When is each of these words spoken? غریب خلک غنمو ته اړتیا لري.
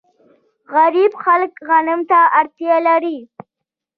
غریب 0.75 1.11
خلک 1.23 1.51
غنمو 1.67 2.05
ته 2.11 2.19
اړتیا 2.39 2.75
لري. 2.87 3.17